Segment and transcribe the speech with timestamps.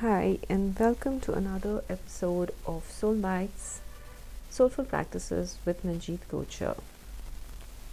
[0.00, 3.80] Hi, and welcome to another episode of Soul Bites
[4.50, 6.76] Soulful Practices with Manjeet Kocher.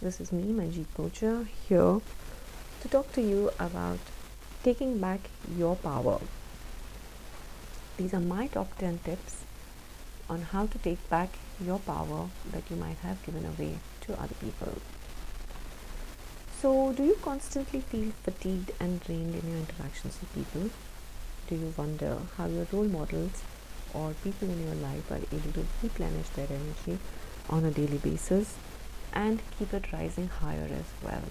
[0.02, 2.02] This is me, Manjeet Kocher, here
[2.82, 4.00] to talk to you about
[4.62, 6.20] taking back your power.
[7.96, 9.44] These are my top 10 tips
[10.28, 14.34] on how to take back your power that you might have given away to other
[14.42, 14.74] people.
[16.60, 20.68] So, do you constantly feel fatigued and drained in your interactions with people?
[21.46, 23.42] Do you wonder how your role models
[23.92, 26.98] or people in your life are able to replenish their energy
[27.50, 28.54] on a daily basis
[29.12, 31.22] and keep it rising higher as well?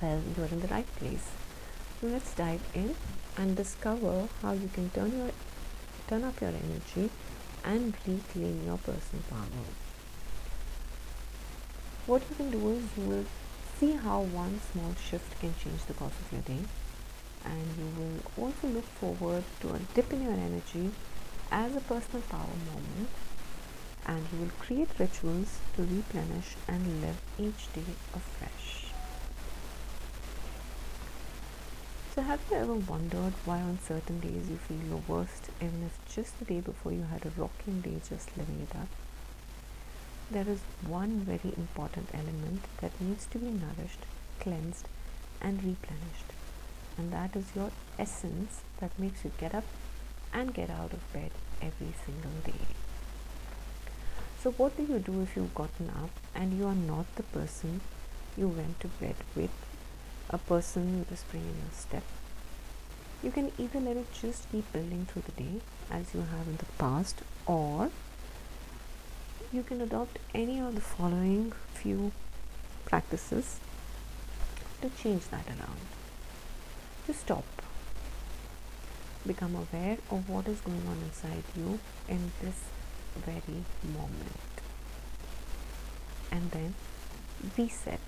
[0.00, 1.28] Well, you're in the right place.
[2.00, 2.94] So let's dive in
[3.36, 5.30] and discover how you can turn your
[6.08, 7.10] turn up your energy
[7.62, 9.66] and reclaim your personal power.
[12.06, 13.24] What you can do is you will
[13.78, 16.64] see how one small shift can change the course of your day
[17.46, 20.90] and you will also look forward to a dip in your energy
[21.50, 23.08] as a personal power moment
[24.04, 28.86] and you will create rituals to replenish and live each day afresh.
[32.14, 36.14] So, have you ever wondered why on certain days you feel your worst, even if
[36.14, 38.88] just the day before you had a rocking day just living it up?
[40.30, 44.06] There is one very important element that needs to be nourished,
[44.40, 44.88] cleansed,
[45.42, 46.35] and replenished
[46.98, 49.64] and that is your essence that makes you get up
[50.32, 51.30] and get out of bed
[51.60, 52.66] every single day.
[54.42, 57.80] So, what do you do if you've gotten up and you are not the person
[58.36, 59.50] you went to bed with,
[60.30, 62.04] a person whispering in your step?
[63.22, 66.58] You can either let it just keep building through the day as you have in
[66.58, 67.90] the past, or
[69.52, 72.12] you can adopt any of the following few
[72.84, 73.58] practices
[74.82, 75.80] to change that around
[77.06, 77.44] to stop.
[79.26, 82.64] Become aware of what is going on inside you in this
[83.16, 84.54] very moment.
[86.30, 86.74] And then
[87.56, 88.00] reset.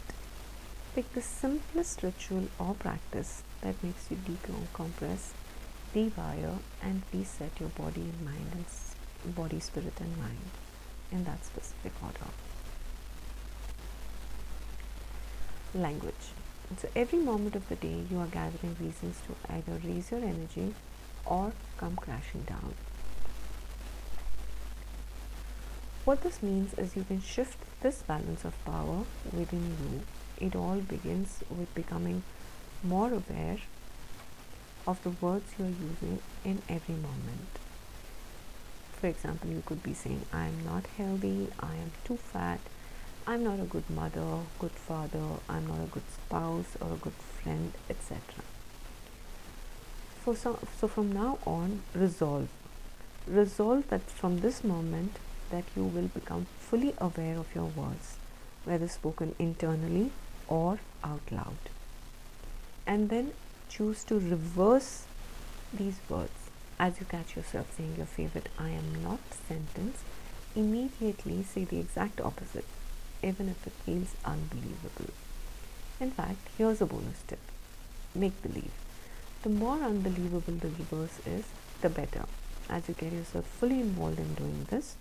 [0.95, 5.33] Pick the simplest ritual or practice that makes you decompress,
[5.95, 8.65] rewire, and reset your body and mind
[9.25, 10.51] and body, spirit, and mind
[11.13, 12.31] in that specific order.
[15.75, 16.33] Language
[16.77, 20.75] so every moment of the day you are gathering reasons to either raise your energy
[21.25, 22.75] or come crashing down.
[26.05, 30.47] What this means is you can shift this balance of power within you.
[30.47, 32.23] It all begins with becoming
[32.83, 33.59] more aware
[34.87, 37.49] of the words you are using in every moment.
[38.93, 42.61] For example, you could be saying, I am not healthy, I am too fat,
[43.29, 47.13] I'm not a good mother, good father, I'm not a good spouse or a good
[47.13, 48.17] friend, etc.
[50.25, 52.49] So, so, so from now on, resolve.
[53.27, 55.17] Resolve that from this moment
[55.51, 58.17] that you will become fully aware of your words,
[58.65, 60.11] whether spoken internally
[60.49, 61.59] or out loud.
[62.87, 63.33] And then
[63.69, 65.05] choose to reverse
[65.75, 66.49] these words
[66.81, 69.99] as you catch yourself saying your favorite I am not sentence.
[70.57, 72.65] Immediately say the exact opposite
[73.23, 75.13] even if it feels unbelievable.
[76.01, 77.41] In fact, here's a bonus tip
[78.15, 78.71] make believe.
[79.43, 81.45] The more unbelievable the reverse is,
[81.81, 82.25] the better.
[82.69, 84.97] As you get yourself fully involved in doing this,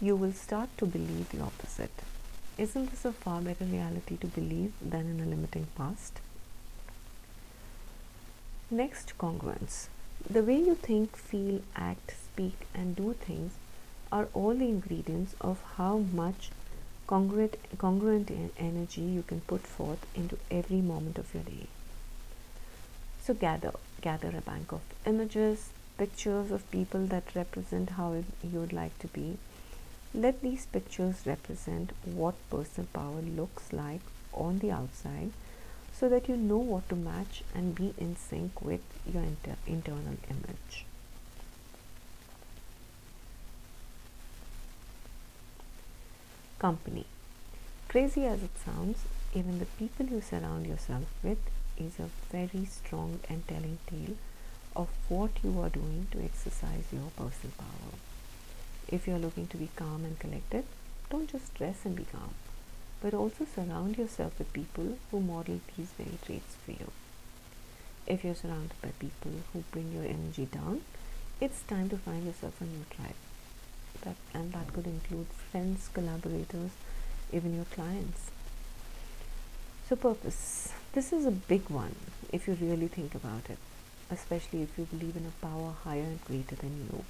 [0.00, 2.02] you will start to believe the opposite.
[2.58, 6.20] Isn't this a far better reality to believe than in a limiting past?
[8.70, 9.88] Next, congruence.
[10.28, 13.52] The way you think, feel, act, speak, and do things
[14.10, 16.50] are all the ingredients of how much
[17.06, 21.66] congruent, congruent energy you can put forth into every moment of your day.
[23.22, 28.72] So gather, gather a bank of images, pictures of people that represent how you would
[28.72, 29.38] like to be.
[30.14, 34.00] Let these pictures represent what personal power looks like
[34.32, 35.30] on the outside
[35.92, 40.16] so that you know what to match and be in sync with your inter- internal
[40.28, 40.84] image.
[46.62, 47.06] Company.
[47.88, 48.98] Crazy as it sounds,
[49.34, 51.40] even the people you surround yourself with
[51.76, 54.14] is a very strong and telling tale
[54.76, 57.92] of what you are doing to exercise your personal power.
[58.88, 60.64] If you are looking to be calm and collected,
[61.10, 62.34] don't just dress and be calm,
[63.00, 66.92] but also surround yourself with people who model these very traits for you.
[68.06, 70.82] If you're surrounded by people who bring your energy down,
[71.40, 73.20] it's time to find yourself a new tribe
[74.02, 76.70] that and that could include friends collaborators
[77.32, 78.30] even your clients
[79.88, 81.94] so purpose this is a big one
[82.32, 83.58] if you really think about it
[84.12, 87.04] especially if you believe in a power higher and greater than you.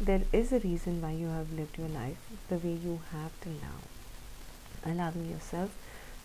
[0.00, 2.18] There is a reason why you have lived your life
[2.48, 3.80] the way you have till now.
[4.84, 5.70] Allowing yourself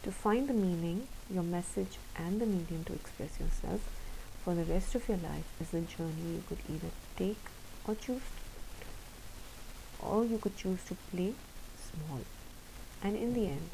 [0.03, 3.81] to find the meaning, your message, and the medium to express yourself
[4.43, 7.37] for the rest of your life is a journey you could either take
[7.87, 8.21] or choose,
[10.01, 11.33] or you could choose to play
[11.89, 12.21] small.
[13.03, 13.69] And in the end,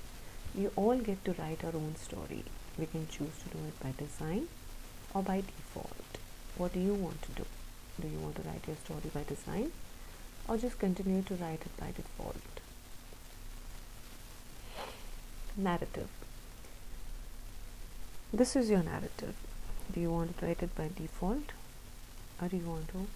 [0.55, 2.43] we all get to write our own story.
[2.77, 4.47] We can choose to do it by design
[5.13, 6.17] or by default.
[6.57, 7.45] What do you want to do?
[8.01, 9.71] Do you want to write your story by design
[10.47, 12.35] or just continue to write it by default?
[15.57, 16.09] Narrative.
[18.33, 19.35] This is your narrative.
[19.93, 21.51] Do you want to write it by default
[22.41, 23.07] or do you want to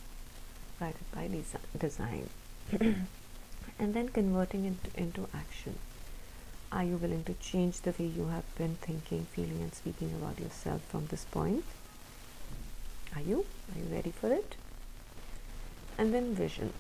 [0.79, 2.29] write it by desi- design?
[3.79, 5.77] and then converting it into action.
[6.71, 10.39] Are you willing to change the way you have been thinking, feeling, and speaking about
[10.39, 11.63] yourself from this point?
[13.15, 13.45] Are you?
[13.71, 14.55] Are you ready for it?
[15.97, 16.73] And then vision.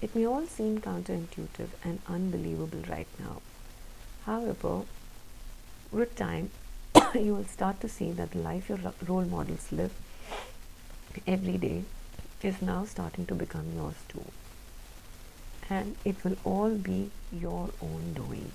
[0.00, 3.40] It may all seem counterintuitive and unbelievable right now.
[4.26, 4.82] However,
[5.90, 6.50] with time,
[7.14, 9.92] you will start to see that the life your role models live
[11.26, 11.84] every day
[12.42, 14.24] is now starting to become yours too.
[15.72, 18.52] And it will all be your own doing.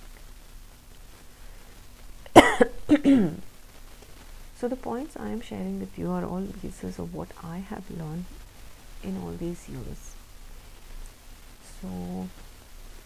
[4.56, 7.90] so the points I am sharing with you are all pieces of what I have
[7.90, 8.26] learned
[9.02, 10.14] in all these years.
[11.80, 12.28] So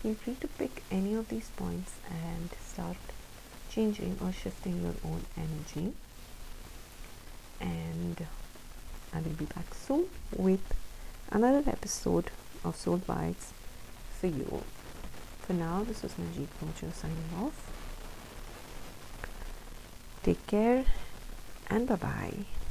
[0.02, 2.98] feel free to pick any of these points and start
[3.70, 5.94] changing or shifting your own energy.
[7.62, 8.26] And
[9.14, 10.04] I will be back soon
[10.36, 10.74] with
[11.30, 12.30] another episode
[12.62, 13.54] of Soul Bites
[14.22, 14.62] for you.
[15.40, 17.58] For now, this is Manjeet Mojo signing off.
[20.22, 20.84] Take care
[21.68, 22.61] and bye bye.